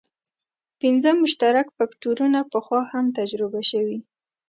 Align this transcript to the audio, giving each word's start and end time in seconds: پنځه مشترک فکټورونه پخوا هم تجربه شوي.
پنځه 0.81 1.09
مشترک 1.21 1.67
فکټورونه 1.77 2.39
پخوا 2.51 2.81
هم 2.91 3.05
تجربه 3.19 3.61
شوي. 3.71 3.97